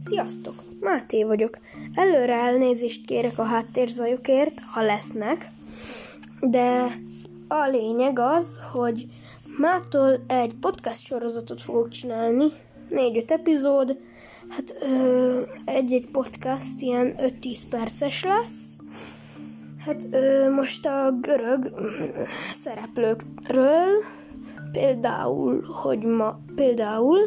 Sziasztok! 0.00 0.54
Máté 0.80 1.24
vagyok. 1.24 1.58
Előre 1.92 2.34
elnézést 2.34 3.06
kérek 3.06 3.38
a 3.38 3.42
háttérzajokért, 3.42 4.60
ha 4.72 4.82
lesznek, 4.82 5.48
de 6.40 6.98
a 7.48 7.66
lényeg 7.70 8.18
az, 8.18 8.60
hogy 8.72 9.06
mától 9.58 10.24
egy 10.26 10.54
podcast 10.60 11.04
sorozatot 11.04 11.62
fogok 11.62 11.88
csinálni, 11.88 12.46
négy-öt 12.88 13.30
epizód, 13.30 13.98
hát 14.48 14.76
ö, 14.80 15.42
egy-egy 15.64 16.08
podcast 16.12 16.80
ilyen 16.80 17.14
5-10 17.16 17.60
perces 17.70 18.24
lesz. 18.24 18.78
Hát 19.78 20.06
ö, 20.10 20.50
most 20.50 20.86
a 20.86 21.18
görög 21.20 21.72
szereplőkről, 22.52 24.02
például, 24.72 25.62
hogy 25.62 25.98
ma, 25.98 26.40
például, 26.54 27.18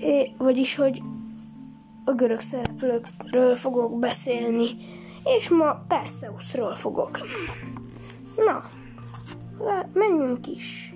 é, 0.00 0.34
vagyis, 0.38 0.74
hogy 0.74 1.02
a 2.04 2.12
görög 2.12 2.40
szereplőkről 2.40 3.56
fogok 3.56 3.98
beszélni, 3.98 4.68
és 5.38 5.48
ma 5.48 5.84
Perseusról 5.88 6.74
fogok. 6.74 7.18
Na, 8.36 8.62
menjünk 9.92 10.46
is! 10.46 10.94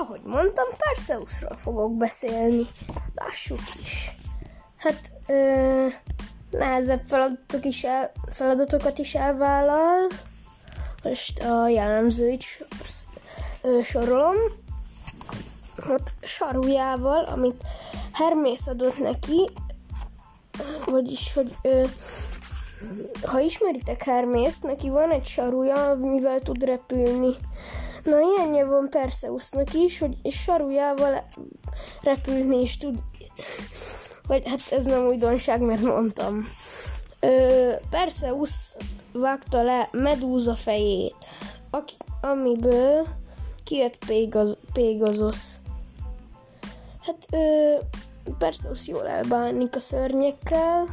Ahogy 0.00 0.20
mondtam, 0.24 0.66
Perseusról 0.76 1.56
fogok 1.56 1.96
beszélni. 1.96 2.66
Lássuk 3.14 3.60
is. 3.80 4.16
Hát, 4.76 5.10
ö, 5.26 5.86
nehezebb 6.50 7.02
feladatok 7.02 7.64
is 7.64 7.84
el, 7.84 8.12
feladatokat 8.32 8.98
is 8.98 9.14
elvállal. 9.14 10.08
Most 11.02 11.38
a 11.38 11.68
jellemzőit 11.68 12.40
sor, 12.40 12.66
ö, 13.62 13.82
sorolom. 13.82 14.36
Hát 15.88 16.12
sarujával, 16.22 17.24
amit 17.24 17.62
Hermész 18.12 18.66
adott 18.66 18.98
neki, 18.98 19.48
vagyis, 20.84 21.32
hogy 21.32 21.54
ö, 21.62 21.84
ha 23.22 23.40
ismeritek 23.40 24.02
Hermészt, 24.02 24.62
neki 24.62 24.88
van 24.88 25.10
egy 25.10 25.26
saruja, 25.26 25.94
mivel 25.94 26.40
tud 26.40 26.64
repülni. 26.64 27.34
Na, 28.02 28.16
ilyenje 28.20 28.64
van 28.64 28.88
Perseusnak 28.90 29.74
is, 29.74 29.98
hogy 29.98 30.16
sarujával 30.30 31.26
repülni 32.02 32.60
is 32.60 32.76
tud. 32.76 32.98
Vagy 34.26 34.48
hát 34.48 34.60
ez 34.70 34.84
nem 34.84 35.06
újdonság, 35.06 35.60
mert 35.60 35.82
mondtam. 35.82 36.44
Ö, 37.20 37.72
Perseus 37.90 38.50
vágta 39.12 39.62
le 39.62 39.88
Medúza 39.92 40.54
fejét, 40.54 41.30
aki, 41.70 41.94
amiből 42.20 43.06
kijött 43.64 44.04
Pégaz, 44.06 44.56
Pégazosz. 44.72 45.60
Hát 47.00 47.26
ö, 47.30 47.74
Perseus 48.38 48.88
jól 48.88 49.06
elbánik 49.08 49.76
a 49.76 49.80
szörnyekkel. 49.80 50.86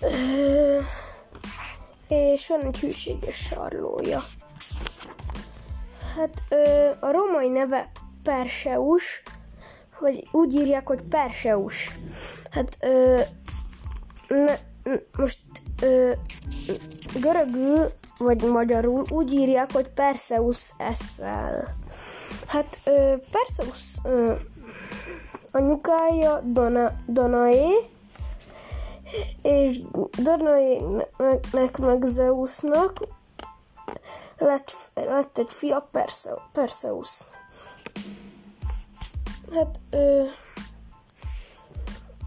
Ö, 0.00 0.78
és 2.08 2.48
van 2.48 2.60
egy 2.60 2.78
hűséges 2.78 3.36
sarlója. 3.36 4.20
Hát 6.18 6.42
ö, 6.48 6.90
a 7.00 7.10
romai 7.10 7.48
neve 7.48 7.90
Perseus, 8.22 9.22
vagy 10.00 10.28
úgy 10.32 10.54
írják, 10.54 10.86
hogy 10.88 11.02
Perseus. 11.02 11.98
Hát 12.50 12.76
ö, 12.80 13.20
ne, 14.28 14.54
most 15.16 15.38
ö, 15.82 16.12
görögül, 17.20 17.90
vagy 18.18 18.42
magyarul 18.42 19.04
úgy 19.10 19.32
írják, 19.32 19.72
hogy 19.72 19.88
Perseus 19.88 20.72
eszel. 20.78 21.64
Hát 22.46 22.78
ö, 22.84 23.14
Perseus 23.30 23.96
ö, 24.02 24.34
anyukája 25.50 26.40
Dona, 26.44 26.92
Danaé, 27.08 27.90
és 29.42 29.80
Danaének 30.22 31.78
meg 31.78 32.02
Zeusnak 32.02 32.98
lett, 34.36 34.72
lett 34.94 35.38
egy 35.38 35.52
fia 35.52 35.88
Perse, 35.90 36.34
Perseus. 36.52 37.22
Hát, 39.54 39.80
ö, 39.90 40.24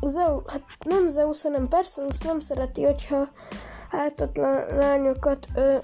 Zeus, 0.02 0.44
hát 0.48 0.64
nem 0.86 1.08
Zeus, 1.08 1.42
hanem 1.42 1.68
Perseus 1.68 2.18
nem 2.20 2.40
szereti, 2.40 2.84
hogyha 2.84 3.28
áltatlan 3.90 4.76
lányokat 4.76 5.48
ö, 5.56 5.78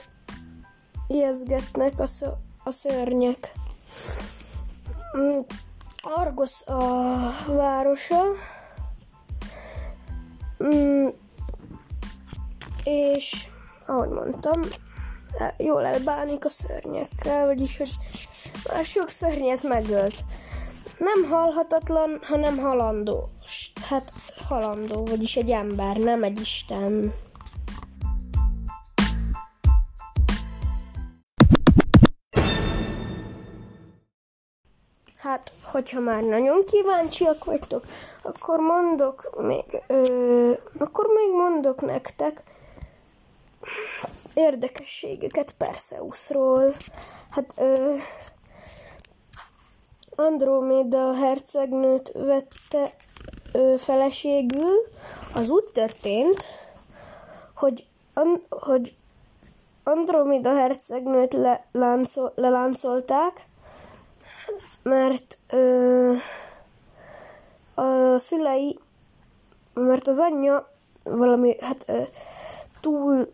ijeszgetnek 1.08 2.00
a, 2.00 2.08
szö, 2.08 2.28
a 2.64 2.72
szörnyek. 2.72 3.52
Argos 6.02 6.62
a 6.66 7.06
városa, 7.48 8.24
mm, 10.64 11.08
és 12.84 13.50
ahogy 13.86 14.10
mondtam, 14.10 14.62
jól 15.58 15.86
elbánik 15.86 16.46
a 16.46 16.50
szörnyekkel, 16.50 17.46
vagyis, 17.46 17.78
hogy 17.78 17.90
már 18.74 18.86
sok 18.86 19.10
szörnyet 19.10 19.64
megölt. 19.64 20.16
Nem 20.98 21.24
halhatatlan, 21.30 22.20
hanem 22.24 22.58
halandó. 22.58 23.30
Hát 23.90 24.12
halandó, 24.48 25.06
vagyis 25.06 25.36
egy 25.36 25.50
ember, 25.50 25.98
nem 25.98 26.24
egy 26.24 26.40
isten. 26.40 27.14
Hát, 35.18 35.52
hogyha 35.64 36.00
már 36.00 36.24
nagyon 36.24 36.66
kíváncsiak 36.66 37.44
vagytok, 37.44 37.86
akkor 38.22 38.60
mondok 38.60 39.38
még, 39.42 39.82
ö, 39.88 40.52
akkor 40.78 41.06
még 41.08 41.36
mondok 41.36 41.82
nektek 41.82 42.44
érdekességeket 44.38 45.56
Perseusról. 45.58 46.72
Hát, 47.30 47.54
ö, 47.58 47.96
Andróméda 50.16 51.14
hercegnőt 51.14 52.12
vette 52.12 52.90
ö, 53.52 53.76
feleségül, 53.78 54.82
az 55.34 55.50
úgy 55.50 55.66
történt, 55.74 56.46
hogy, 57.56 57.86
an, 58.14 58.46
hogy 58.50 58.96
Andróméda 59.84 60.56
hercegnőt 60.56 61.34
le, 61.34 61.66
láncol, 61.72 62.32
leláncolták, 62.36 63.46
mert 64.84 65.38
ö, 65.50 66.14
a 67.76 68.18
szülei, 68.18 68.80
mert 69.74 70.08
az 70.08 70.20
anyja 70.20 70.72
valami, 71.04 71.58
hát 71.60 71.84
ö, 71.88 72.02
túl, 72.82 73.34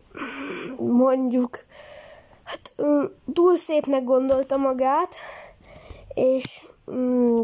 mondjuk, 0.76 1.64
hát 2.44 2.72
ö, 2.76 3.04
túl 3.32 3.56
szépnek 3.56 4.04
gondolta 4.04 4.56
magát, 4.56 5.16
és 6.14 6.64
mm, 6.90 7.36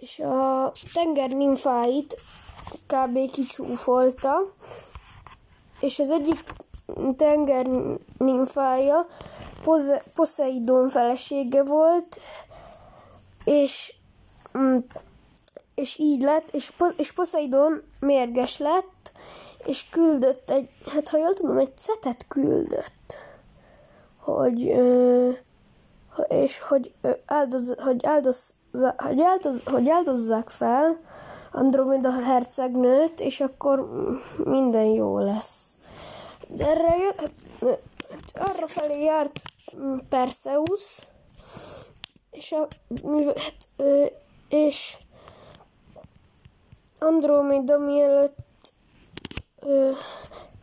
és 0.00 0.18
a 0.18 0.72
tenger 0.92 1.30
nimfáit 1.30 2.16
kb. 2.86 3.30
kicsúfolta, 3.30 4.38
és 5.80 5.98
az 5.98 6.10
egyik 6.10 6.38
tenger 7.16 7.66
nimfája 8.18 9.06
Poseidon 10.14 10.88
felesége 10.88 11.62
volt, 11.62 12.20
és, 13.44 13.94
mm, 14.58 14.76
és 15.74 15.98
így 15.98 16.22
lett, 16.22 16.50
és, 16.50 16.72
és 16.96 17.12
Poseidon 17.12 17.82
mérges 18.00 18.58
lett, 18.58 19.12
és 19.64 19.88
küldött 19.90 20.50
egy, 20.50 20.68
hát 20.92 21.08
ha 21.08 21.18
jól 21.18 21.34
tudom, 21.34 21.58
egy 21.58 21.72
szetet 21.76 22.26
küldött, 22.28 23.16
hogy, 24.18 24.72
és 26.28 26.58
hogy, 26.58 26.94
áldoz, 27.26 27.74
hogy, 27.78 28.06
áldoz, 28.06 28.54
hogy, 28.96 29.20
áldoz, 29.20 29.62
hogy 29.64 29.88
áldozzák 29.88 30.48
fel 30.48 31.00
Andromeda 31.52 32.10
hercegnőt, 32.10 33.20
és 33.20 33.40
akkor 33.40 33.88
minden 34.44 34.84
jó 34.84 35.18
lesz. 35.18 35.78
De 36.48 36.68
erre 36.68 36.96
jött, 36.96 37.18
hát 37.18 38.48
arra 38.48 38.66
felé 38.66 39.04
járt 39.04 39.40
Perseus, 40.08 41.06
és 42.30 42.52
a, 42.52 42.68
hát, 43.36 43.88
és 44.48 44.96
Andromeda 47.04 47.78
mielőtt 47.78 48.72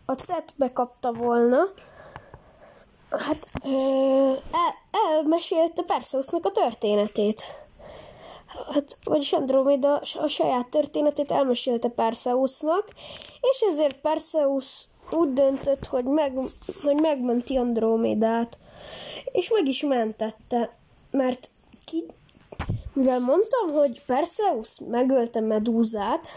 a 0.05 0.13
cet 0.13 0.53
bekapta 0.55 1.11
volna, 1.11 1.59
hát 3.09 3.47
ö, 3.63 3.69
el, 4.51 4.73
elmesélte 5.15 5.81
Perseusznak 5.83 6.45
a 6.45 6.51
történetét. 6.51 7.43
Hát, 8.73 8.97
vagyis 9.03 9.33
Andróméda 9.33 10.01
a 10.21 10.27
saját 10.27 10.67
történetét 10.67 11.31
elmesélte 11.31 11.89
Perseusznak, 11.89 12.87
és 13.41 13.61
ezért 13.71 14.01
Perseus 14.01 14.87
úgy 15.11 15.33
döntött, 15.33 15.85
hogy, 15.85 16.05
meg, 16.05 16.33
hogy 16.83 17.01
megmenti 17.01 17.57
Andrómédát, 17.57 18.57
és 19.31 19.49
meg 19.49 19.67
is 19.67 19.81
mentette, 19.81 20.75
mert 21.11 21.49
ki, 21.85 22.05
mivel 22.93 23.19
mondtam, 23.19 23.67
hogy 23.73 24.05
Perseus 24.05 24.79
megölte 24.89 25.39
Medúzát, 25.39 26.27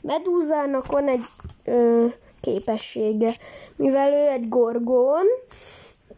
Medúzának 0.00 0.86
van 0.86 1.08
egy 1.08 1.24
ö, 1.64 2.06
képessége, 2.40 3.36
mivel 3.76 4.12
ő 4.12 4.28
egy 4.28 4.48
gorgón, 4.48 5.26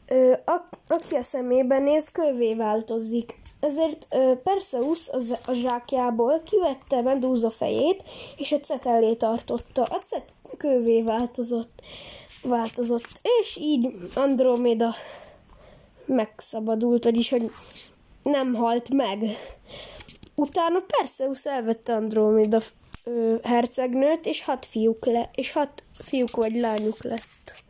ö, 0.06 0.32
a, 0.44 0.68
aki 0.88 1.14
a 1.14 1.22
szemében 1.22 1.82
néz, 1.82 2.10
kövé 2.10 2.54
változik. 2.54 3.40
Ezért 3.60 4.06
ö, 4.10 4.32
Perseus 4.42 5.08
az, 5.08 5.36
a 5.46 5.52
zsákjából 5.52 6.42
kivette 6.44 7.02
Medúza 7.02 7.50
fejét, 7.50 8.02
és 8.36 8.52
a 8.52 8.58
cet 8.58 9.16
tartotta. 9.16 9.82
A 9.82 10.00
cet 10.04 10.34
kövé 10.56 11.02
változott, 11.02 11.82
változott, 12.42 13.20
és 13.40 13.56
így 13.56 13.94
Andróméda 14.14 14.94
megszabadult, 16.06 17.04
vagyis, 17.04 17.30
hogy 17.30 17.50
nem 18.22 18.54
halt 18.54 18.88
meg. 18.90 19.18
Utána 20.34 20.78
Perseus 20.86 21.46
elvette 21.46 21.94
Andróméda 21.94 22.60
hercegnőt, 23.42 24.26
és 24.26 24.44
hat 24.44 24.66
fiúk 24.66 25.04
le, 25.04 25.30
és 25.34 25.52
hat 25.52 25.82
fiúk 25.92 26.36
vagy 26.36 26.54
lányuk 26.54 27.02
lett. 27.02 27.64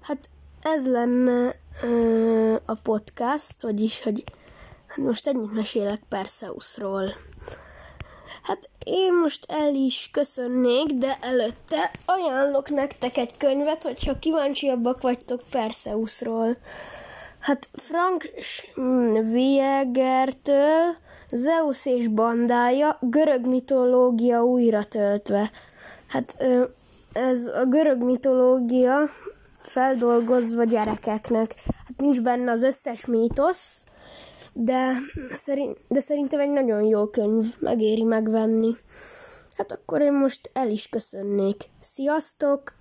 Hát 0.00 0.28
ez 0.62 0.86
lenne 0.86 1.54
ö, 1.82 2.54
a 2.66 2.74
podcast, 2.74 3.62
vagyis, 3.62 4.02
hogy 4.02 4.24
hát 4.86 4.96
most 4.96 5.26
ennyit 5.26 5.52
mesélek 5.52 6.00
Perseusról. 6.08 7.14
Hát 8.42 8.70
én 8.84 9.14
most 9.14 9.44
el 9.48 9.74
is 9.74 10.08
köszönnék, 10.12 10.86
de 10.86 11.16
előtte 11.20 11.90
ajánlok 12.06 12.70
nektek 12.70 13.16
egy 13.16 13.36
könyvet, 13.36 13.82
hogyha 13.82 14.18
kíváncsiabbak 14.18 15.02
vagytok 15.02 15.40
Perseusról. 15.50 16.56
Hát 17.38 17.68
Frank 17.72 18.30
Wiegertől 19.32 20.96
Zeus 21.30 21.86
és 21.86 22.08
bandája 22.08 22.98
görög 23.00 23.46
mitológia 23.46 24.44
újra 24.44 24.84
töltve. 24.84 25.50
Hát 26.06 26.44
ez 27.12 27.46
a 27.46 27.64
görög 27.64 28.02
mitológia 28.02 29.10
feldolgozva 29.60 30.64
gyerekeknek. 30.64 31.54
Hát 31.66 31.96
nincs 31.96 32.20
benne 32.20 32.50
az 32.50 32.62
összes 32.62 33.06
mítosz, 33.06 33.84
de, 34.60 34.92
szerint, 35.30 35.78
de 35.88 36.00
szerintem 36.00 36.40
egy 36.40 36.50
nagyon 36.50 36.82
jó 36.82 37.06
könyv, 37.06 37.54
megéri 37.58 38.02
megvenni. 38.02 38.72
Hát 39.56 39.72
akkor 39.72 40.00
én 40.00 40.12
most 40.12 40.50
el 40.52 40.70
is 40.70 40.88
köszönnék. 40.88 41.64
Sziasztok! 41.80 42.77